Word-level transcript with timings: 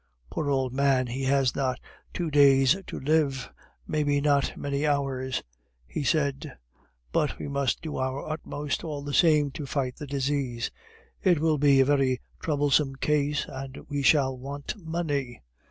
"Poor 0.31 0.49
old 0.49 0.73
man, 0.73 1.05
he 1.05 1.25
has 1.25 1.55
not 1.55 1.79
two 2.11 2.31
days 2.31 2.75
to 2.87 2.99
live, 2.99 3.51
maybe 3.87 4.19
not 4.19 4.57
many 4.57 4.83
hours," 4.83 5.43
he 5.85 6.03
said; 6.03 6.57
"but 7.11 7.37
we 7.37 7.47
must 7.47 7.83
do 7.83 7.97
our 7.97 8.27
utmost, 8.27 8.83
all 8.83 9.03
the 9.03 9.13
same, 9.13 9.51
to 9.51 9.67
fight 9.67 9.97
the 9.97 10.07
disease. 10.07 10.71
It 11.21 11.39
will 11.39 11.59
be 11.59 11.81
a 11.81 11.85
very 11.85 12.19
troublesome 12.39 12.95
case, 12.95 13.45
and 13.47 13.77
we 13.89 14.01
shall 14.01 14.35
want 14.35 14.73
money. 14.83 15.43